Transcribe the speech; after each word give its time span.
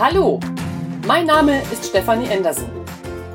Hallo, 0.00 0.38
mein 1.08 1.26
Name 1.26 1.60
ist 1.72 1.86
Stefanie 1.86 2.30
Andersen. 2.30 2.70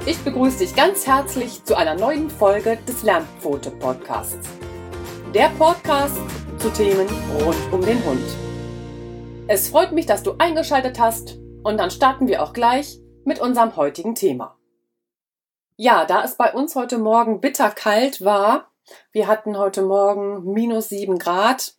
Ich 0.05 0.17
begrüße 0.23 0.59
dich 0.59 0.73
ganz 0.73 1.05
herzlich 1.05 1.61
zu 1.65 1.75
einer 1.75 1.93
neuen 1.93 2.29
Folge 2.29 2.77
des 2.87 3.03
Lernpfote 3.03 3.69
Podcasts. 3.69 4.47
Der 5.33 5.49
Podcast 5.59 6.17
zu 6.59 6.69
Themen 6.69 7.09
rund 7.43 7.57
um 7.73 7.81
den 7.81 8.01
Hund. 8.05 8.23
Es 9.49 9.67
freut 9.67 9.91
mich, 9.91 10.05
dass 10.05 10.23
du 10.23 10.35
eingeschaltet 10.37 11.01
hast 11.01 11.37
und 11.63 11.75
dann 11.75 11.91
starten 11.91 12.27
wir 12.27 12.41
auch 12.41 12.53
gleich 12.53 12.97
mit 13.25 13.41
unserem 13.41 13.75
heutigen 13.75 14.15
Thema. 14.15 14.57
Ja, 15.75 16.05
da 16.05 16.23
es 16.23 16.37
bei 16.37 16.53
uns 16.53 16.77
heute 16.77 16.97
Morgen 16.97 17.41
bitterkalt 17.41 18.23
war, 18.23 18.71
wir 19.11 19.27
hatten 19.27 19.57
heute 19.57 19.81
Morgen 19.81 20.53
minus 20.53 20.87
sieben 20.87 21.19
Grad 21.19 21.73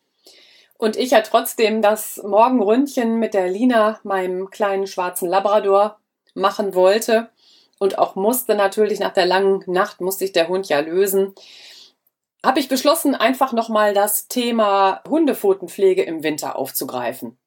und 0.85 0.97
ich 0.97 1.13
ja 1.13 1.23
trotzdem 1.23 1.81
das 1.81 2.23
Morgenründchen 2.23 3.19
mit 3.19 3.33
der 3.33 3.49
Lina, 3.49 4.01
meinem 4.03 4.51
kleinen 4.51 4.87
schwarzen 4.87 5.27
Labrador, 5.27 5.99
machen 6.35 6.75
wollte 6.75 7.31
und 7.79 7.97
auch 7.97 8.17
musste 8.17 8.55
natürlich 8.55 9.01
nach 9.01 9.15
der 9.15 9.25
langen 9.25 9.65
Nacht 9.67 10.03
musste 10.03 10.27
ich 10.27 10.33
der 10.33 10.49
Hund 10.49 10.69
ja 10.69 10.81
lösen, 10.81 11.35
habe 12.45 12.61
ich 12.61 12.69
beschlossen, 12.69 13.15
einfach 13.15 13.55
nochmal 13.55 13.95
das 13.95 14.29
Thema 14.29 15.01
Hundepfotenpflege 15.09 16.03
im 16.03 16.23
Winter 16.23 16.59
aufzugreifen. 16.59 17.39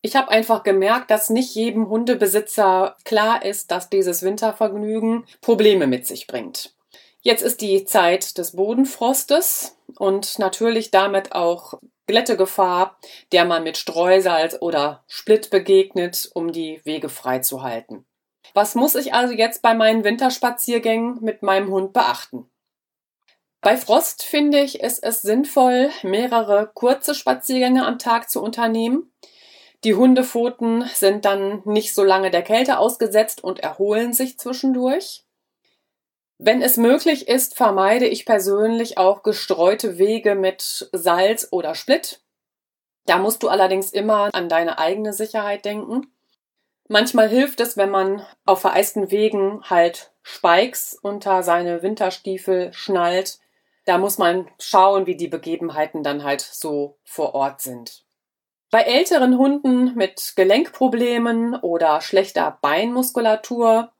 Ich 0.00 0.16
habe 0.16 0.32
einfach 0.32 0.64
gemerkt, 0.64 1.12
dass 1.12 1.30
nicht 1.30 1.54
jedem 1.54 1.88
Hundebesitzer 1.88 2.96
klar 3.04 3.44
ist, 3.44 3.70
dass 3.70 3.90
dieses 3.90 4.24
Wintervergnügen 4.24 5.24
Probleme 5.40 5.86
mit 5.86 6.04
sich 6.08 6.26
bringt. 6.26 6.74
Jetzt 7.20 7.42
ist 7.42 7.60
die 7.60 7.84
Zeit 7.84 8.38
des 8.38 8.56
Bodenfrostes 8.56 9.76
und 9.96 10.40
natürlich 10.40 10.90
damit 10.90 11.32
auch 11.32 11.78
Glättegefahr, 12.06 12.98
der 13.32 13.44
man 13.44 13.62
mit 13.62 13.76
Streusalz 13.76 14.56
oder 14.60 15.04
Split 15.08 15.50
begegnet, 15.50 16.30
um 16.34 16.52
die 16.52 16.80
Wege 16.84 17.08
frei 17.08 17.38
zu 17.38 17.62
halten. 17.62 18.04
Was 18.54 18.74
muss 18.74 18.94
ich 18.94 19.14
also 19.14 19.32
jetzt 19.32 19.62
bei 19.62 19.74
meinen 19.74 20.04
Winterspaziergängen 20.04 21.18
mit 21.22 21.42
meinem 21.42 21.70
Hund 21.70 21.92
beachten? 21.92 22.50
Bei 23.60 23.76
Frost 23.76 24.24
finde 24.24 24.60
ich, 24.60 24.80
ist 24.80 25.04
es 25.04 25.22
sinnvoll, 25.22 25.90
mehrere 26.02 26.70
kurze 26.74 27.14
Spaziergänge 27.14 27.86
am 27.86 27.98
Tag 27.98 28.28
zu 28.28 28.42
unternehmen. 28.42 29.12
Die 29.84 29.94
Hundepfoten 29.94 30.84
sind 30.94 31.24
dann 31.24 31.62
nicht 31.64 31.94
so 31.94 32.02
lange 32.02 32.30
der 32.30 32.42
Kälte 32.42 32.78
ausgesetzt 32.78 33.42
und 33.42 33.60
erholen 33.60 34.12
sich 34.12 34.38
zwischendurch. 34.38 35.24
Wenn 36.44 36.60
es 36.60 36.76
möglich 36.76 37.28
ist, 37.28 37.56
vermeide 37.56 38.08
ich 38.08 38.26
persönlich 38.26 38.98
auch 38.98 39.22
gestreute 39.22 39.96
Wege 39.96 40.34
mit 40.34 40.88
Salz 40.90 41.46
oder 41.52 41.76
Split. 41.76 42.20
Da 43.06 43.18
musst 43.18 43.44
du 43.44 43.48
allerdings 43.48 43.92
immer 43.92 44.28
an 44.34 44.48
deine 44.48 44.80
eigene 44.80 45.12
Sicherheit 45.12 45.64
denken. 45.64 46.12
Manchmal 46.88 47.28
hilft 47.28 47.60
es, 47.60 47.76
wenn 47.76 47.90
man 47.90 48.26
auf 48.44 48.60
vereisten 48.60 49.12
Wegen 49.12 49.62
halt 49.70 50.10
Spikes 50.22 50.98
unter 51.00 51.44
seine 51.44 51.84
Winterstiefel 51.84 52.72
schnallt. 52.72 53.38
Da 53.84 53.98
muss 53.98 54.18
man 54.18 54.50
schauen, 54.58 55.06
wie 55.06 55.16
die 55.16 55.28
Begebenheiten 55.28 56.02
dann 56.02 56.24
halt 56.24 56.40
so 56.40 56.98
vor 57.04 57.36
Ort 57.36 57.60
sind. 57.60 58.04
Bei 58.68 58.80
älteren 58.80 59.38
Hunden 59.38 59.94
mit 59.94 60.32
Gelenkproblemen 60.34 61.54
oder 61.54 62.00
schlechter 62.00 62.58
Beinmuskulatur 62.62 63.92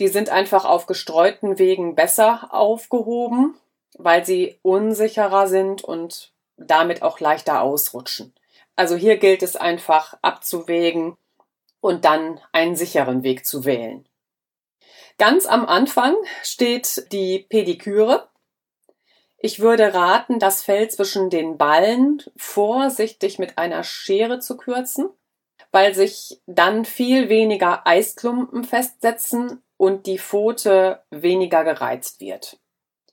die 0.00 0.08
sind 0.08 0.30
einfach 0.30 0.64
auf 0.64 0.86
gestreuten 0.86 1.58
Wegen 1.58 1.94
besser 1.94 2.48
aufgehoben, 2.52 3.54
weil 3.98 4.24
sie 4.24 4.58
unsicherer 4.62 5.48
sind 5.48 5.84
und 5.84 6.32
damit 6.56 7.02
auch 7.02 7.20
leichter 7.20 7.62
ausrutschen. 7.62 8.34
Also 8.76 8.96
hier 8.96 9.16
gilt 9.18 9.42
es 9.42 9.56
einfach 9.56 10.16
abzuwägen 10.22 11.16
und 11.80 12.04
dann 12.04 12.40
einen 12.52 12.76
sicheren 12.76 13.22
Weg 13.22 13.44
zu 13.44 13.64
wählen. 13.64 14.06
Ganz 15.18 15.46
am 15.46 15.66
Anfang 15.66 16.16
steht 16.42 17.12
die 17.12 17.40
Pediküre. 17.40 18.28
Ich 19.38 19.60
würde 19.60 19.92
raten, 19.92 20.38
das 20.38 20.62
Fell 20.62 20.88
zwischen 20.88 21.28
den 21.28 21.58
Ballen 21.58 22.22
vorsichtig 22.36 23.38
mit 23.38 23.58
einer 23.58 23.84
Schere 23.84 24.38
zu 24.38 24.56
kürzen, 24.56 25.10
weil 25.70 25.94
sich 25.94 26.40
dann 26.46 26.84
viel 26.84 27.28
weniger 27.28 27.86
Eisklumpen 27.86 28.64
festsetzen 28.64 29.62
und 29.82 30.06
die 30.06 30.20
Pfote 30.20 31.02
weniger 31.10 31.64
gereizt 31.64 32.20
wird. 32.20 32.56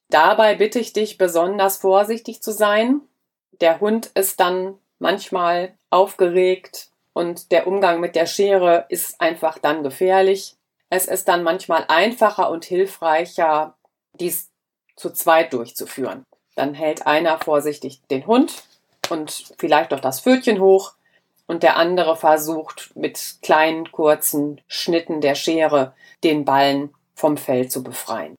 Dabei 0.09 0.53
bitte 0.53 0.77
ich 0.77 0.93
dich 0.93 1.17
besonders 1.17 1.77
vorsichtig 1.77 2.43
zu 2.43 2.51
sein. 2.51 3.01
Der 3.59 3.79
Hund 3.79 4.11
ist 4.13 4.39
dann 4.39 4.77
manchmal 4.99 5.73
aufgeregt 5.89 6.91
und 7.13 7.51
der 7.51 7.65
Umgang 7.65 7.99
mit 7.99 8.15
der 8.15 8.27
Schere 8.27 8.85
ist 8.89 9.19
einfach 9.19 9.57
dann 9.57 9.81
gefährlich. 9.81 10.57
Es 10.91 11.07
ist 11.07 11.27
dann 11.27 11.41
manchmal 11.41 11.85
einfacher 11.87 12.51
und 12.51 12.65
hilfreicher, 12.65 13.75
dies 14.13 14.51
zu 14.95 15.09
zweit 15.09 15.53
durchzuführen. 15.53 16.23
Dann 16.53 16.75
hält 16.75 17.07
einer 17.07 17.39
vorsichtig 17.39 18.03
den 18.11 18.27
Hund 18.27 18.61
und 19.09 19.55
vielleicht 19.57 19.91
auch 19.91 20.01
das 20.01 20.21
Pfötchen 20.21 20.61
hoch 20.61 20.93
und 21.49 21.63
der 21.63 21.77
andere 21.77 22.15
versucht 22.15 22.91
mit 22.95 23.37
kleinen 23.41 23.91
kurzen 23.91 24.61
Schnitten 24.67 25.19
der 25.19 25.33
Schere 25.33 25.93
den 26.23 26.45
Ballen 26.45 26.93
vom 27.15 27.37
Fell 27.37 27.67
zu 27.67 27.83
befreien. 27.83 28.35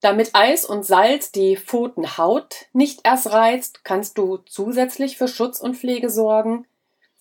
Damit 0.00 0.30
Eis 0.34 0.64
und 0.64 0.84
Salz 0.84 1.30
die 1.30 1.56
Pfotenhaut 1.56 2.66
nicht 2.72 3.00
erst 3.04 3.30
reizt, 3.30 3.84
kannst 3.84 4.18
du 4.18 4.38
zusätzlich 4.38 5.16
für 5.16 5.28
Schutz 5.28 5.60
und 5.60 5.76
Pflege 5.76 6.10
sorgen. 6.10 6.66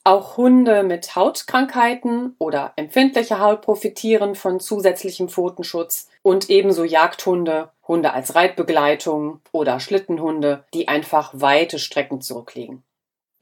Auch 0.04 0.38
Hunde 0.38 0.82
mit 0.82 1.16
Hautkrankheiten 1.16 2.36
oder 2.40 2.74
empfindlicher 2.76 3.40
Haut 3.40 3.62
profitieren 3.62 4.34
von 4.34 4.60
zusätzlichem 4.60 5.30
Pfotenschutz 5.30 6.10
und 6.24 6.50
ebenso 6.50 6.84
Jagdhunde, 6.84 7.70
Hunde 7.88 8.12
als 8.12 8.34
Reitbegleitung 8.34 9.40
oder 9.52 9.80
Schlittenhunde, 9.80 10.66
die 10.74 10.88
einfach 10.88 11.30
weite 11.36 11.78
Strecken 11.78 12.22
zurücklegen. 12.22 12.84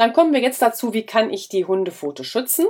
Dann 0.04 0.12
kommen 0.12 0.34
wir 0.34 0.42
jetzt 0.42 0.62
dazu, 0.62 0.94
wie 0.94 1.06
kann 1.06 1.32
ich 1.32 1.48
die 1.48 1.64
Hundepfote 1.64 2.26
schützen? 2.26 2.66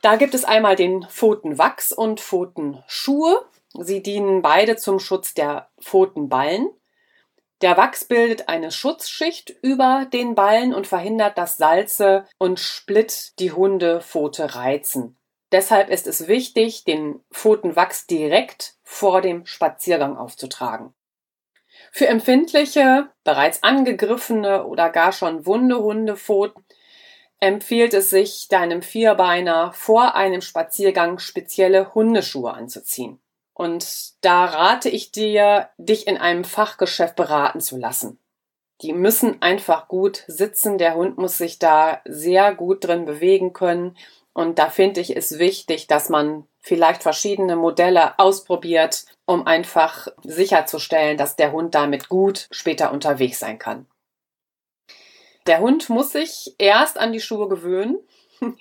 Da 0.00 0.16
gibt 0.16 0.32
es 0.32 0.46
einmal 0.46 0.76
den 0.76 1.02
Pfotenwachs 1.02 1.92
und 1.92 2.22
Pfotenschuhe. 2.22 3.44
Sie 3.74 4.02
dienen 4.02 4.40
beide 4.40 4.76
zum 4.76 4.98
Schutz 4.98 5.34
der 5.34 5.68
Pfotenballen. 5.78 6.70
Der 7.60 7.76
Wachs 7.76 8.06
bildet 8.06 8.48
eine 8.48 8.70
Schutzschicht 8.70 9.54
über 9.60 10.06
den 10.10 10.34
Ballen 10.34 10.72
und 10.72 10.86
verhindert, 10.86 11.36
dass 11.36 11.58
Salze 11.58 12.24
und 12.38 12.58
Split 12.58 13.38
die 13.40 13.52
Hundepfote 13.52 14.54
reizen. 14.54 15.18
Deshalb 15.52 15.90
ist 15.90 16.06
es 16.06 16.28
wichtig, 16.28 16.84
den 16.84 17.20
Pfotenwachs 17.30 18.06
direkt 18.06 18.76
vor 18.82 19.20
dem 19.20 19.44
Spaziergang 19.44 20.16
aufzutragen. 20.16 20.94
Für 21.92 22.06
empfindliche, 22.06 23.08
bereits 23.24 23.62
angegriffene 23.62 24.66
oder 24.66 24.90
gar 24.90 25.12
schon 25.12 25.46
wunde 25.46 25.78
Hundepfoten 25.78 26.64
empfiehlt 27.40 27.92
es 27.94 28.10
sich, 28.10 28.48
deinem 28.48 28.82
Vierbeiner 28.82 29.72
vor 29.72 30.14
einem 30.14 30.40
Spaziergang 30.40 31.18
spezielle 31.18 31.94
Hundeschuhe 31.94 32.52
anzuziehen. 32.52 33.20
Und 33.52 34.24
da 34.24 34.46
rate 34.46 34.88
ich 34.88 35.12
dir, 35.12 35.68
dich 35.76 36.06
in 36.06 36.16
einem 36.16 36.44
Fachgeschäft 36.44 37.16
beraten 37.16 37.60
zu 37.60 37.76
lassen. 37.76 38.18
Die 38.82 38.92
müssen 38.92 39.40
einfach 39.42 39.86
gut 39.88 40.24
sitzen. 40.26 40.78
Der 40.78 40.94
Hund 40.94 41.18
muss 41.18 41.38
sich 41.38 41.58
da 41.58 42.00
sehr 42.04 42.54
gut 42.54 42.84
drin 42.84 43.04
bewegen 43.04 43.52
können. 43.52 43.96
Und 44.32 44.58
da 44.58 44.68
finde 44.68 45.00
ich 45.00 45.16
es 45.16 45.38
wichtig, 45.38 45.86
dass 45.86 46.08
man 46.08 46.48
vielleicht 46.60 47.04
verschiedene 47.04 47.54
Modelle 47.54 48.18
ausprobiert, 48.18 49.04
um 49.26 49.46
einfach 49.46 50.08
sicherzustellen, 50.22 51.16
dass 51.16 51.36
der 51.36 51.52
Hund 51.52 51.74
damit 51.74 52.08
gut 52.08 52.46
später 52.50 52.92
unterwegs 52.92 53.38
sein 53.38 53.58
kann. 53.58 53.86
Der 55.46 55.60
Hund 55.60 55.90
muss 55.90 56.12
sich 56.12 56.54
erst 56.58 56.98
an 56.98 57.12
die 57.12 57.20
Schuhe 57.20 57.48
gewöhnen. 57.48 57.98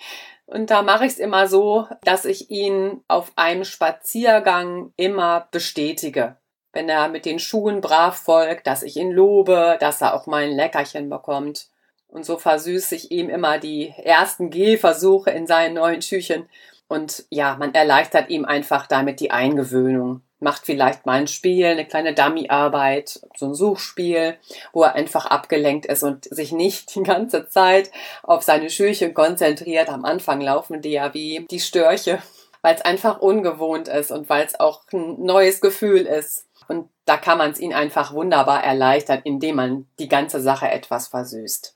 Und 0.45 0.69
da 0.69 0.81
mache 0.81 1.05
ich 1.05 1.13
es 1.13 1.19
immer 1.19 1.47
so, 1.47 1.87
dass 2.03 2.25
ich 2.25 2.51
ihn 2.51 3.01
auf 3.07 3.31
einem 3.37 3.63
Spaziergang 3.63 4.91
immer 4.97 5.47
bestätige. 5.51 6.35
Wenn 6.73 6.89
er 6.89 7.07
mit 7.07 7.25
den 7.25 7.39
Schuhen 7.39 7.81
brav 7.81 8.17
folgt, 8.17 8.67
dass 8.67 8.83
ich 8.83 8.97
ihn 8.97 9.11
lobe, 9.11 9.77
dass 9.79 10.01
er 10.01 10.13
auch 10.13 10.27
mal 10.27 10.43
ein 10.43 10.55
Leckerchen 10.55 11.09
bekommt. 11.09 11.69
Und 12.07 12.25
so 12.25 12.37
versüße 12.37 12.95
ich 12.95 13.11
ihm 13.11 13.29
immer 13.29 13.57
die 13.57 13.93
ersten 13.97 14.49
Gehversuche 14.49 15.31
in 15.31 15.47
seinen 15.47 15.75
neuen 15.75 16.01
Schüchen. 16.01 16.49
Und 16.93 17.25
ja, 17.29 17.55
man 17.57 17.73
erleichtert 17.73 18.29
ihm 18.29 18.45
einfach 18.45 18.85
damit 18.85 19.19
die 19.19 19.31
Eingewöhnung 19.31 20.21
macht 20.43 20.65
vielleicht 20.65 21.05
mal 21.05 21.19
ein 21.19 21.27
Spiel, 21.27 21.65
eine 21.65 21.87
kleine 21.87 22.13
Dummyarbeit, 22.13 23.21
so 23.35 23.47
ein 23.47 23.55
Suchspiel, 23.55 24.37
wo 24.73 24.83
er 24.83 24.93
einfach 24.93 25.25
abgelenkt 25.25 25.85
ist 25.85 26.03
und 26.03 26.25
sich 26.25 26.51
nicht 26.51 26.93
die 26.93 27.03
ganze 27.03 27.47
Zeit 27.47 27.89
auf 28.21 28.43
seine 28.43 28.69
Schülchen 28.69 29.13
konzentriert. 29.13 29.89
Am 29.89 30.05
Anfang 30.05 30.41
laufen 30.41 30.81
die 30.81 30.91
ja 30.91 31.13
wie 31.13 31.47
die 31.49 31.59
Störche, 31.59 32.21
weil 32.61 32.75
es 32.75 32.81
einfach 32.81 33.19
ungewohnt 33.19 33.87
ist 33.87 34.11
und 34.11 34.29
weil 34.29 34.45
es 34.45 34.59
auch 34.59 34.83
ein 34.91 35.23
neues 35.23 35.61
Gefühl 35.61 36.01
ist. 36.01 36.45
Und 36.67 36.89
da 37.05 37.17
kann 37.17 37.37
man 37.37 37.51
es 37.51 37.59
ihnen 37.59 37.73
einfach 37.73 38.13
wunderbar 38.13 38.63
erleichtern, 38.63 39.21
indem 39.23 39.55
man 39.55 39.87
die 39.99 40.07
ganze 40.07 40.41
Sache 40.41 40.69
etwas 40.69 41.07
versüßt. 41.07 41.75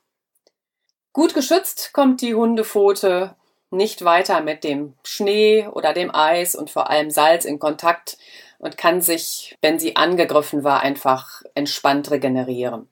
Gut 1.13 1.33
geschützt 1.33 1.91
kommt 1.93 2.21
die 2.21 2.35
Hundepfote 2.35 3.35
nicht 3.71 4.05
weiter 4.05 4.41
mit 4.41 4.63
dem 4.63 4.93
Schnee 5.03 5.67
oder 5.67 5.93
dem 5.93 6.13
Eis 6.13 6.55
und 6.55 6.69
vor 6.69 6.89
allem 6.89 7.11
Salz 7.11 7.45
in 7.45 7.59
Kontakt 7.59 8.17
und 8.59 8.77
kann 8.77 9.01
sich, 9.01 9.55
wenn 9.61 9.79
sie 9.79 9.95
angegriffen 9.95 10.63
war, 10.63 10.81
einfach 10.81 11.43
entspannt 11.53 12.09
regenerieren. 12.11 12.89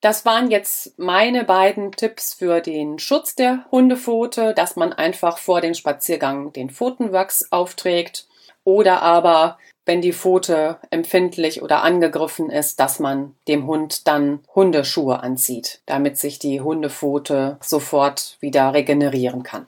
Das 0.00 0.24
waren 0.24 0.50
jetzt 0.50 0.96
meine 0.96 1.42
beiden 1.44 1.90
Tipps 1.90 2.34
für 2.34 2.60
den 2.60 3.00
Schutz 3.00 3.34
der 3.34 3.64
Hundepfote, 3.72 4.54
dass 4.54 4.76
man 4.76 4.92
einfach 4.92 5.38
vor 5.38 5.60
dem 5.60 5.74
Spaziergang 5.74 6.52
den 6.52 6.70
Pfotenwachs 6.70 7.50
aufträgt 7.50 8.28
oder 8.68 9.00
aber, 9.00 9.56
wenn 9.86 10.02
die 10.02 10.12
Pfote 10.12 10.78
empfindlich 10.90 11.62
oder 11.62 11.82
angegriffen 11.84 12.50
ist, 12.50 12.78
dass 12.78 12.98
man 12.98 13.34
dem 13.48 13.66
Hund 13.66 14.06
dann 14.06 14.40
Hundeschuhe 14.54 15.20
anzieht, 15.20 15.80
damit 15.86 16.18
sich 16.18 16.38
die 16.38 16.60
Hundepfote 16.60 17.56
sofort 17.62 18.36
wieder 18.40 18.74
regenerieren 18.74 19.42
kann. 19.42 19.66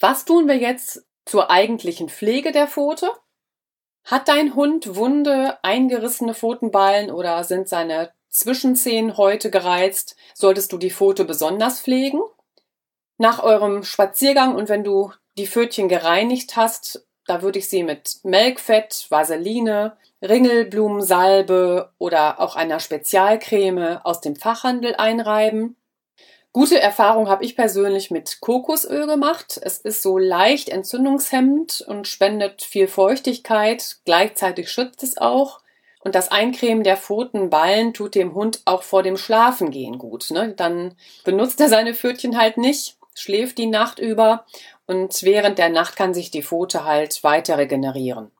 Was 0.00 0.24
tun 0.24 0.48
wir 0.48 0.56
jetzt 0.56 1.04
zur 1.26 1.50
eigentlichen 1.50 2.08
Pflege 2.08 2.52
der 2.52 2.68
Pfote? 2.68 3.10
Hat 4.04 4.28
dein 4.28 4.54
Hund 4.54 4.96
wunde, 4.96 5.58
eingerissene 5.62 6.32
Pfotenballen 6.32 7.10
oder 7.10 7.44
sind 7.44 7.68
seine 7.68 8.12
Zwischenzehen 8.30 9.18
heute 9.18 9.50
gereizt, 9.50 10.16
solltest 10.32 10.72
du 10.72 10.78
die 10.78 10.90
Pfote 10.90 11.26
besonders 11.26 11.82
pflegen. 11.82 12.22
Nach 13.18 13.42
eurem 13.42 13.82
Spaziergang 13.84 14.54
und 14.54 14.70
wenn 14.70 14.84
du 14.84 15.12
die 15.36 15.46
Pfötchen 15.46 15.90
gereinigt 15.90 16.56
hast, 16.56 17.06
da 17.26 17.42
würde 17.42 17.58
ich 17.58 17.68
sie 17.68 17.82
mit 17.82 18.18
Melkfett, 18.24 19.06
Vaseline, 19.08 19.96
Ringelblumensalbe 20.22 21.90
oder 21.98 22.40
auch 22.40 22.56
einer 22.56 22.80
Spezialcreme 22.80 24.00
aus 24.04 24.20
dem 24.20 24.36
Fachhandel 24.36 24.94
einreiben. 24.96 25.76
Gute 26.52 26.78
Erfahrung 26.78 27.28
habe 27.28 27.44
ich 27.44 27.56
persönlich 27.56 28.10
mit 28.10 28.40
Kokosöl 28.40 29.06
gemacht. 29.06 29.58
Es 29.62 29.78
ist 29.78 30.02
so 30.02 30.18
leicht 30.18 30.68
entzündungshemmend 30.68 31.82
und 31.86 32.06
spendet 32.06 32.62
viel 32.62 32.88
Feuchtigkeit. 32.88 33.96
Gleichzeitig 34.04 34.70
schützt 34.70 35.02
es 35.02 35.16
auch. 35.16 35.60
Und 36.04 36.14
das 36.14 36.30
Eincremen 36.30 36.84
der 36.84 36.98
Pfotenballen 36.98 37.94
tut 37.94 38.14
dem 38.14 38.34
Hund 38.34 38.60
auch 38.66 38.82
vor 38.82 39.02
dem 39.02 39.16
Schlafengehen 39.16 39.98
gut. 39.98 40.30
Ne? 40.30 40.52
Dann 40.54 40.94
benutzt 41.24 41.60
er 41.60 41.68
seine 41.68 41.94
Pfötchen 41.94 42.36
halt 42.36 42.58
nicht, 42.58 42.96
schläft 43.14 43.56
die 43.56 43.66
Nacht 43.66 43.98
über 43.98 44.44
und 44.92 45.22
während 45.22 45.56
der 45.56 45.70
Nacht 45.70 45.96
kann 45.96 46.12
sich 46.12 46.30
die 46.30 46.42
Pfote 46.42 46.84
halt 46.84 47.24
weiter 47.24 47.56
regenerieren. 47.56 48.30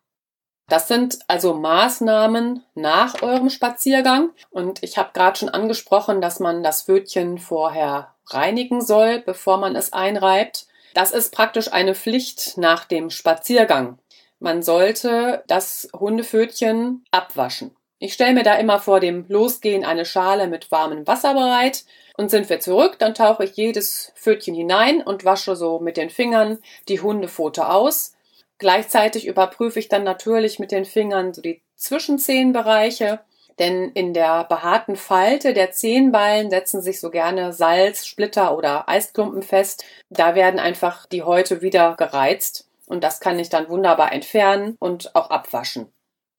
Das 0.68 0.86
sind 0.86 1.18
also 1.28 1.54
Maßnahmen 1.54 2.62
nach 2.74 3.22
eurem 3.22 3.48
Spaziergang. 3.48 4.30
Und 4.50 4.82
ich 4.82 4.98
habe 4.98 5.10
gerade 5.14 5.38
schon 5.38 5.48
angesprochen, 5.48 6.20
dass 6.20 6.40
man 6.40 6.62
das 6.62 6.82
Pfötchen 6.82 7.38
vorher 7.38 8.14
reinigen 8.26 8.82
soll, 8.82 9.20
bevor 9.20 9.56
man 9.56 9.76
es 9.76 9.94
einreibt. 9.94 10.66
Das 10.92 11.12
ist 11.12 11.34
praktisch 11.34 11.72
eine 11.72 11.94
Pflicht 11.94 12.58
nach 12.58 12.84
dem 12.84 13.08
Spaziergang. 13.08 13.98
Man 14.38 14.62
sollte 14.62 15.42
das 15.46 15.88
Hundefötchen 15.98 17.02
abwaschen. 17.10 17.74
Ich 18.04 18.14
stelle 18.14 18.34
mir 18.34 18.42
da 18.42 18.56
immer 18.56 18.80
vor 18.80 18.98
dem 18.98 19.26
Losgehen 19.28 19.84
eine 19.84 20.04
Schale 20.04 20.48
mit 20.48 20.72
warmem 20.72 21.06
Wasser 21.06 21.34
bereit 21.34 21.84
und 22.16 22.32
sind 22.32 22.50
wir 22.50 22.58
zurück, 22.58 22.96
dann 22.98 23.14
tauche 23.14 23.44
ich 23.44 23.52
jedes 23.52 24.10
Fötchen 24.16 24.56
hinein 24.56 25.02
und 25.02 25.24
wasche 25.24 25.54
so 25.54 25.78
mit 25.78 25.96
den 25.96 26.10
Fingern 26.10 26.58
die 26.88 27.00
Hundepfote 27.00 27.68
aus. 27.68 28.16
Gleichzeitig 28.58 29.24
überprüfe 29.24 29.78
ich 29.78 29.88
dann 29.88 30.02
natürlich 30.02 30.58
mit 30.58 30.72
den 30.72 30.84
Fingern 30.84 31.32
so 31.32 31.40
die 31.42 31.62
Zwischenzehenbereiche, 31.76 33.20
denn 33.60 33.92
in 33.92 34.14
der 34.14 34.46
behaarten 34.48 34.96
Falte 34.96 35.54
der 35.54 35.70
Zehenballen 35.70 36.50
setzen 36.50 36.82
sich 36.82 36.98
so 36.98 37.08
gerne 37.08 37.52
Salz, 37.52 38.04
Splitter 38.04 38.58
oder 38.58 38.88
Eisklumpen 38.88 39.44
fest. 39.44 39.84
Da 40.10 40.34
werden 40.34 40.58
einfach 40.58 41.06
die 41.06 41.22
Häute 41.22 41.62
wieder 41.62 41.94
gereizt 41.94 42.68
und 42.86 43.04
das 43.04 43.20
kann 43.20 43.38
ich 43.38 43.48
dann 43.48 43.68
wunderbar 43.68 44.10
entfernen 44.12 44.74
und 44.80 45.14
auch 45.14 45.30
abwaschen. 45.30 45.92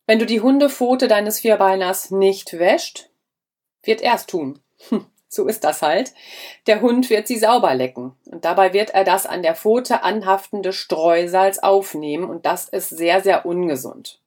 Wenn 0.05 0.19
du 0.19 0.25
die 0.25 0.41
Hundepfote 0.41 1.07
deines 1.07 1.39
Vierbeiners 1.39 2.11
nicht 2.11 2.59
wäscht, 2.59 3.09
wird 3.83 4.01
er 4.01 4.15
es 4.15 4.25
tun. 4.25 4.59
Hm, 4.89 5.05
so 5.29 5.47
ist 5.47 5.63
das 5.63 5.81
halt. 5.81 6.13
Der 6.67 6.81
Hund 6.81 7.09
wird 7.09 7.27
sie 7.27 7.37
sauber 7.37 7.73
lecken 7.73 8.15
und 8.25 8.43
dabei 8.43 8.73
wird 8.73 8.91
er 8.91 9.03
das 9.03 9.25
an 9.25 9.43
der 9.43 9.55
Pfote 9.55 10.03
anhaftende 10.03 10.73
Streusalz 10.73 11.59
aufnehmen 11.59 12.25
und 12.25 12.45
das 12.45 12.67
ist 12.67 12.89
sehr, 12.89 13.21
sehr 13.21 13.45
ungesund. 13.45 14.19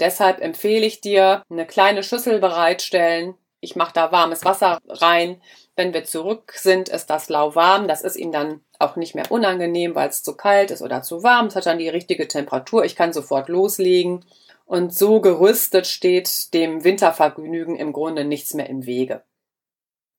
Deshalb 0.00 0.40
empfehle 0.40 0.84
ich 0.84 1.00
dir, 1.00 1.42
eine 1.48 1.66
kleine 1.66 2.02
Schüssel 2.02 2.40
bereitstellen. 2.40 3.34
Ich 3.60 3.76
mache 3.76 3.92
da 3.94 4.10
warmes 4.10 4.44
Wasser 4.44 4.78
rein. 4.88 5.40
Wenn 5.76 5.94
wir 5.94 6.04
zurück 6.04 6.52
sind, 6.56 6.88
ist 6.88 7.06
das 7.06 7.28
lauwarm. 7.28 7.88
Das 7.88 8.02
ist 8.02 8.16
ihm 8.16 8.32
dann 8.32 8.60
auch 8.78 8.96
nicht 8.96 9.14
mehr 9.14 9.30
unangenehm, 9.30 9.94
weil 9.94 10.08
es 10.08 10.22
zu 10.22 10.36
kalt 10.36 10.70
ist 10.70 10.82
oder 10.82 11.02
zu 11.02 11.22
warm. 11.22 11.46
Es 11.46 11.56
hat 11.56 11.66
dann 11.66 11.78
die 11.78 11.88
richtige 11.88 12.28
Temperatur. 12.28 12.84
Ich 12.84 12.96
kann 12.96 13.12
sofort 13.12 13.48
loslegen. 13.48 14.24
Und 14.64 14.94
so 14.94 15.20
gerüstet 15.20 15.86
steht 15.86 16.54
dem 16.54 16.84
Wintervergnügen 16.84 17.76
im 17.76 17.92
Grunde 17.92 18.24
nichts 18.24 18.54
mehr 18.54 18.68
im 18.68 18.86
Wege. 18.86 19.22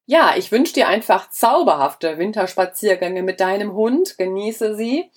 Ja, 0.05 0.35
ich 0.37 0.51
wünsche 0.51 0.73
dir 0.73 0.87
einfach 0.87 1.31
zauberhafte 1.31 2.19
Winterspaziergänge 2.19 3.23
mit 3.23 3.39
deinem 3.39 3.73
Hund. 3.73 4.17
Genieße 4.17 4.75
sie. 4.75 5.09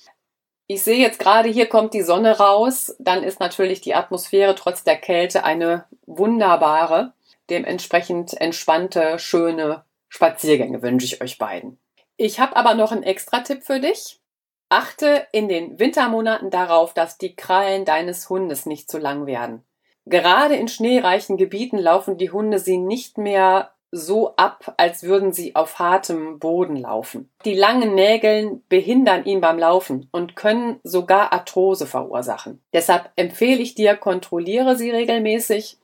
Ich 0.67 0.83
sehe 0.83 0.99
jetzt 0.99 1.19
gerade, 1.19 1.49
hier 1.49 1.67
kommt 1.67 1.93
die 1.95 2.03
Sonne 2.03 2.39
raus. 2.39 2.95
Dann 2.99 3.23
ist 3.23 3.41
natürlich 3.41 3.81
die 3.83 3.95
Atmosphäre 3.95 4.55
trotz 4.55 4.85
der 4.85 4.97
Kälte 4.97 5.45
eine 5.45 5.85
wunderbare. 6.07 7.13
Dementsprechend 7.51 8.39
entspannte, 8.41 9.19
schöne 9.19 9.85
Spaziergänge 10.09 10.83
wünsche 10.83 11.07
ich 11.07 11.23
euch 11.23 11.39
beiden. 11.39 11.79
Ich 12.17 12.41
habe 12.41 12.57
aber 12.57 12.75
noch 12.75 12.93
einen 12.93 13.03
Extra-Tipp 13.03 13.63
für 13.63 13.81
dich. 13.81 14.21
Achte 14.69 15.27
in 15.33 15.49
den 15.49 15.79
Wintermonaten 15.79 16.51
darauf, 16.51 16.93
dass 16.93 17.19
die 17.19 17.35
Krallen 17.35 17.85
deines 17.85 18.29
Hundes 18.29 18.67
nicht 18.67 18.91
zu 18.91 18.99
lang 18.99 19.27
werden. 19.27 19.65
Gerade 20.05 20.57
in 20.57 20.69
schneereichen 20.69 21.37
Gebieten 21.37 21.79
laufen 21.79 22.17
die 22.19 22.31
Hunde 22.31 22.59
sie 22.59 22.79
nicht 22.79 23.19
mehr 23.19 23.73
so 23.91 24.37
ab, 24.37 24.75
als 24.77 25.03
würden 25.03 25.33
sie 25.33 25.57
auf 25.57 25.79
hartem 25.79 26.39
Boden 26.39 26.77
laufen. 26.77 27.31
Die 27.45 27.55
langen 27.55 27.95
Nägel 27.95 28.61
behindern 28.69 29.25
ihn 29.25 29.41
beim 29.41 29.59
Laufen 29.59 30.09
und 30.13 30.37
können 30.37 30.79
sogar 30.83 31.33
Arthrose 31.33 31.87
verursachen. 31.87 32.61
Deshalb 32.73 33.11
empfehle 33.17 33.61
ich 33.63 33.75
dir, 33.75 33.97
kontrolliere 33.97 34.77
sie 34.77 34.91
regelmäßig 34.91 35.79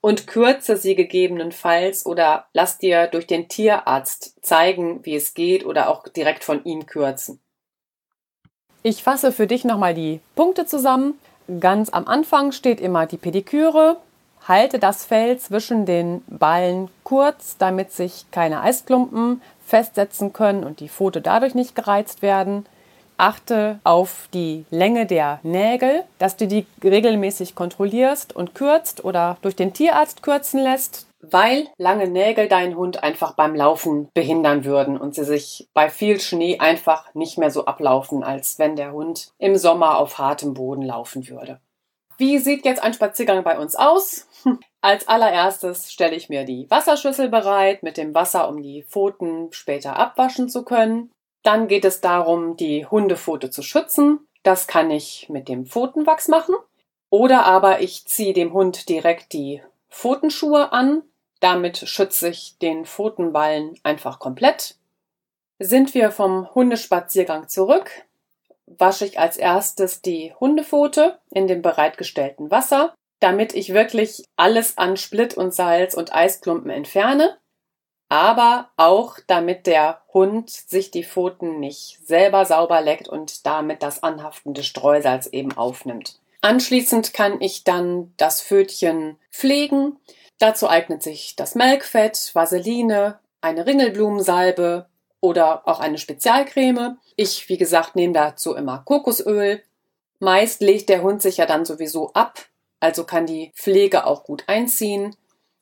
und 0.00 0.26
kürze 0.26 0.76
sie 0.76 0.94
gegebenenfalls 0.94 2.06
oder 2.06 2.46
lass 2.52 2.78
dir 2.78 3.06
durch 3.06 3.26
den 3.26 3.48
Tierarzt 3.48 4.44
zeigen, 4.44 5.04
wie 5.04 5.16
es 5.16 5.34
geht 5.34 5.64
oder 5.64 5.88
auch 5.88 6.06
direkt 6.08 6.44
von 6.44 6.64
ihm 6.64 6.86
kürzen. 6.86 7.40
Ich 8.82 9.02
fasse 9.02 9.32
für 9.32 9.46
dich 9.46 9.64
nochmal 9.64 9.94
die 9.94 10.20
Punkte 10.36 10.64
zusammen. 10.64 11.14
Ganz 11.60 11.90
am 11.90 12.06
Anfang 12.06 12.52
steht 12.52 12.80
immer 12.80 13.06
die 13.06 13.16
Pediküre. 13.16 13.96
Halte 14.46 14.78
das 14.78 15.04
Fell 15.04 15.38
zwischen 15.38 15.84
den 15.84 16.22
Ballen 16.28 16.88
kurz, 17.02 17.56
damit 17.58 17.92
sich 17.92 18.26
keine 18.30 18.60
Eisklumpen 18.60 19.42
festsetzen 19.66 20.32
können 20.32 20.64
und 20.64 20.80
die 20.80 20.88
Pfote 20.88 21.20
dadurch 21.20 21.54
nicht 21.54 21.74
gereizt 21.74 22.22
werden. 22.22 22.66
Achte 23.18 23.80
auf 23.82 24.28
die 24.32 24.64
Länge 24.70 25.04
der 25.04 25.40
Nägel, 25.42 26.04
dass 26.18 26.36
du 26.36 26.46
die 26.46 26.66
regelmäßig 26.82 27.56
kontrollierst 27.56 28.34
und 28.34 28.54
kürzt 28.54 29.04
oder 29.04 29.36
durch 29.42 29.56
den 29.56 29.72
Tierarzt 29.72 30.22
kürzen 30.22 30.60
lässt, 30.62 31.07
weil 31.20 31.68
lange 31.76 32.08
Nägel 32.08 32.48
deinen 32.48 32.76
Hund 32.76 33.02
einfach 33.02 33.34
beim 33.34 33.54
Laufen 33.54 34.08
behindern 34.14 34.64
würden 34.64 34.98
und 34.98 35.14
sie 35.14 35.24
sich 35.24 35.68
bei 35.74 35.90
viel 35.90 36.20
Schnee 36.20 36.58
einfach 36.58 37.12
nicht 37.14 37.38
mehr 37.38 37.50
so 37.50 37.64
ablaufen, 37.64 38.22
als 38.22 38.58
wenn 38.58 38.76
der 38.76 38.92
Hund 38.92 39.30
im 39.38 39.56
Sommer 39.56 39.98
auf 39.98 40.18
hartem 40.18 40.54
Boden 40.54 40.82
laufen 40.82 41.28
würde. 41.28 41.60
Wie 42.18 42.38
sieht 42.38 42.64
jetzt 42.64 42.82
ein 42.82 42.94
Spaziergang 42.94 43.44
bei 43.44 43.58
uns 43.58 43.76
aus? 43.76 44.26
Als 44.80 45.06
allererstes 45.06 45.92
stelle 45.92 46.16
ich 46.16 46.28
mir 46.28 46.44
die 46.44 46.68
Wasserschüssel 46.68 47.28
bereit 47.28 47.84
mit 47.84 47.96
dem 47.96 48.12
Wasser, 48.14 48.48
um 48.48 48.60
die 48.60 48.82
Pfoten 48.82 49.52
später 49.52 49.96
abwaschen 49.96 50.48
zu 50.48 50.64
können. 50.64 51.12
Dann 51.44 51.68
geht 51.68 51.84
es 51.84 52.00
darum, 52.00 52.56
die 52.56 52.86
Hundepfote 52.86 53.50
zu 53.50 53.62
schützen. 53.62 54.26
Das 54.42 54.66
kann 54.66 54.90
ich 54.90 55.28
mit 55.28 55.48
dem 55.48 55.66
Pfotenwachs 55.66 56.26
machen. 56.26 56.56
Oder 57.10 57.44
aber 57.44 57.80
ich 57.80 58.06
ziehe 58.06 58.34
dem 58.34 58.52
Hund 58.52 58.88
direkt 58.88 59.32
die 59.32 59.62
Pfotenschuhe 59.88 60.72
an. 60.72 61.02
Damit 61.40 61.78
schütze 61.78 62.28
ich 62.28 62.58
den 62.58 62.84
Pfotenballen 62.84 63.78
einfach 63.82 64.18
komplett. 64.18 64.76
Sind 65.58 65.94
wir 65.94 66.10
vom 66.10 66.54
Hundespaziergang 66.54 67.48
zurück, 67.48 67.90
wasche 68.66 69.04
ich 69.04 69.18
als 69.18 69.36
erstes 69.36 70.02
die 70.02 70.32
Hundepfote 70.38 71.18
in 71.30 71.46
dem 71.46 71.62
bereitgestellten 71.62 72.50
Wasser, 72.50 72.94
damit 73.20 73.54
ich 73.54 73.72
wirklich 73.72 74.24
alles 74.36 74.78
an 74.78 74.96
Split 74.96 75.34
und 75.36 75.54
Salz 75.54 75.94
und 75.94 76.14
Eisklumpen 76.14 76.70
entferne 76.70 77.38
aber 78.08 78.70
auch 78.76 79.18
damit 79.26 79.66
der 79.66 80.00
Hund 80.12 80.50
sich 80.50 80.90
die 80.90 81.04
Pfoten 81.04 81.60
nicht 81.60 81.98
selber 82.04 82.44
sauber 82.46 82.80
leckt 82.80 83.08
und 83.08 83.46
damit 83.46 83.82
das 83.82 84.02
anhaftende 84.02 84.62
Streusalz 84.62 85.26
eben 85.26 85.56
aufnimmt. 85.56 86.18
Anschließend 86.40 87.12
kann 87.12 87.40
ich 87.40 87.64
dann 87.64 88.12
das 88.16 88.40
Fötchen 88.40 89.18
pflegen. 89.30 89.98
Dazu 90.38 90.68
eignet 90.68 91.02
sich 91.02 91.34
das 91.34 91.54
Melkfett, 91.54 92.30
Vaseline, 92.34 93.18
eine 93.40 93.66
Ringelblumensalbe 93.66 94.86
oder 95.20 95.66
auch 95.66 95.80
eine 95.80 95.98
Spezialcreme. 95.98 96.98
Ich, 97.16 97.48
wie 97.48 97.58
gesagt, 97.58 97.96
nehme 97.96 98.12
dazu 98.12 98.54
immer 98.54 98.78
Kokosöl. 98.84 99.62
Meist 100.20 100.60
legt 100.60 100.88
der 100.88 101.02
Hund 101.02 101.22
sich 101.22 101.38
ja 101.38 101.46
dann 101.46 101.64
sowieso 101.64 102.12
ab, 102.12 102.40
also 102.80 103.04
kann 103.04 103.26
die 103.26 103.52
Pflege 103.54 104.06
auch 104.06 104.24
gut 104.24 104.44
einziehen. 104.46 105.16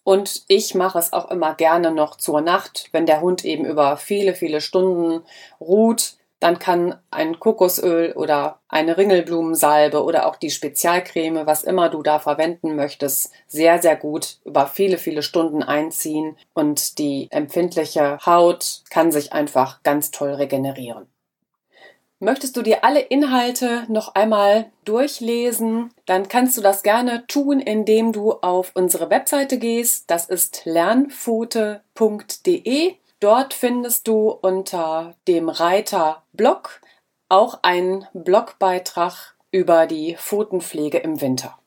Und 0.05 0.45
ich 0.47 0.75
mache 0.75 0.99
es 0.99 1.13
auch 1.13 1.31
immer 1.31 1.55
gerne 1.55 1.91
noch 1.91 2.17
zur 2.17 2.41
Nacht, 2.41 2.91
wenn 2.93 3.07
der 3.07 3.21
Hund 3.21 3.45
eben 3.45 3.65
über 3.65 3.97
viele, 3.97 4.35
viele 4.35 4.61
Stunden 4.61 5.25
ruht, 5.61 6.17
dann 6.41 6.59
kann 6.59 6.99
ein 7.11 7.41
Kokosöl 7.41 8.13
oder 8.13 8.61
eine 8.69 8.99
Ringelblumensalbe 8.99 10.03
oder 10.03 10.27
auch 10.27 10.37
die 10.37 10.51
Spezialcreme, 10.51 11.47
was 11.47 11.65
immer 11.65 11.89
du 11.89 12.03
da 12.03 12.19
verwenden 12.19 12.77
möchtest, 12.77 13.33
sehr, 13.47 13.81
sehr 13.81 13.97
gut 13.97 14.39
über 14.45 14.67
viele, 14.67 14.99
viele 14.99 15.23
Stunden 15.23 15.63
einziehen 15.63 16.37
und 16.53 16.99
die 16.99 17.29
empfindliche 17.31 18.19
Haut 18.27 18.83
kann 18.91 19.13
sich 19.13 19.33
einfach 19.33 19.83
ganz 19.83 20.11
toll 20.11 20.35
regenerieren. 20.35 21.07
Möchtest 22.19 22.57
du 22.57 22.63
dir 22.63 22.83
alle 22.83 23.01
Inhalte 23.01 23.85
noch 23.89 24.15
einmal 24.15 24.73
durchlesen, 24.87 25.91
dann 26.07 26.29
kannst 26.29 26.57
du 26.57 26.63
das 26.63 26.83
gerne 26.83 27.27
tun, 27.27 27.61
indem 27.61 28.13
du 28.13 28.33
auf 28.33 28.71
unsere 28.75 29.11
Webseite 29.11 29.59
gehst. 29.59 30.11
Das 30.11 30.25
ist 30.27 30.63
lernpfote.de 30.65 32.95
Dort 33.21 33.55
findest 33.55 34.07
du 34.09 34.31
unter 34.31 35.15
dem 35.27 35.49
Reiter 35.49 36.25
Blog 36.33 36.81
auch 37.29 37.61
einen 37.63 38.07
Blogbeitrag 38.13 39.37
über 39.51 39.87
die 39.87 40.17
Pfotenpflege 40.17 40.99
im 40.99 41.21
Winter. 41.21 41.59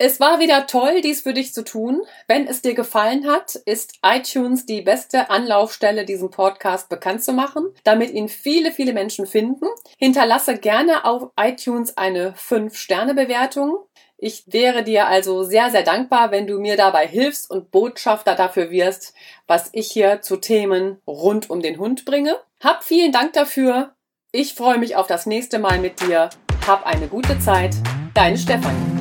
Es 0.00 0.20
war 0.20 0.38
wieder 0.38 0.68
toll, 0.68 1.00
dies 1.00 1.22
für 1.22 1.34
dich 1.34 1.52
zu 1.52 1.64
tun. 1.64 2.02
Wenn 2.28 2.46
es 2.46 2.62
dir 2.62 2.74
gefallen 2.74 3.26
hat, 3.26 3.56
ist 3.56 3.98
iTunes 4.04 4.64
die 4.64 4.80
beste 4.80 5.28
Anlaufstelle, 5.28 6.04
diesen 6.04 6.30
Podcast 6.30 6.88
bekannt 6.88 7.24
zu 7.24 7.32
machen, 7.32 7.74
damit 7.82 8.12
ihn 8.12 8.28
viele, 8.28 8.70
viele 8.70 8.92
Menschen 8.92 9.26
finden. 9.26 9.66
Hinterlasse 9.98 10.56
gerne 10.58 11.04
auf 11.04 11.32
iTunes 11.36 11.96
eine 11.96 12.30
5-Sterne-Bewertung. 12.34 13.76
Ich 14.20 14.42
wäre 14.48 14.82
dir 14.82 15.06
also 15.06 15.44
sehr, 15.44 15.70
sehr 15.70 15.84
dankbar, 15.84 16.32
wenn 16.32 16.48
du 16.48 16.58
mir 16.58 16.76
dabei 16.76 17.06
hilfst 17.06 17.48
und 17.48 17.70
Botschafter 17.70 18.34
dafür 18.34 18.70
wirst, 18.70 19.14
was 19.46 19.68
ich 19.72 19.92
hier 19.92 20.22
zu 20.22 20.38
Themen 20.38 21.00
rund 21.06 21.48
um 21.50 21.62
den 21.62 21.78
Hund 21.78 22.04
bringe. 22.04 22.36
Hab 22.60 22.82
vielen 22.82 23.12
Dank 23.12 23.32
dafür. 23.34 23.94
Ich 24.32 24.54
freue 24.54 24.78
mich 24.78 24.96
auf 24.96 25.06
das 25.06 25.26
nächste 25.26 25.60
Mal 25.60 25.78
mit 25.78 26.00
dir. 26.00 26.30
Hab 26.66 26.84
eine 26.84 27.06
gute 27.06 27.38
Zeit. 27.38 27.76
Deine 28.12 28.36
Stefanie. 28.36 28.97